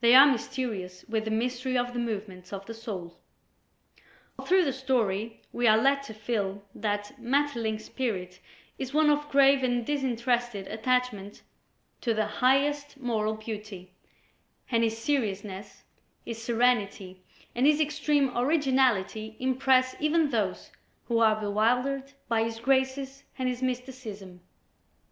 [0.00, 3.20] They are mysterious with the mystery of the movements of the soul.
[4.36, 8.40] All through the story we are led to feel that Maeterlinck's spirit
[8.80, 11.42] is one of grave and disinterested attachment
[12.00, 13.92] to the highest moral beauty,
[14.72, 15.84] and his seriousness,
[16.24, 17.22] his serenity
[17.54, 20.72] and his extreme originality impress even those
[21.04, 24.40] who are bewildered by his graces and his mysticism.